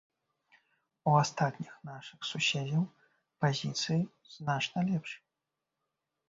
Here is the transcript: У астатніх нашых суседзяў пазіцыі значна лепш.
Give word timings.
У 1.09 1.11
астатніх 1.23 1.73
нашых 1.89 2.19
суседзяў 2.29 2.83
пазіцыі 3.45 3.99
значна 4.39 4.79
лепш. 4.89 5.11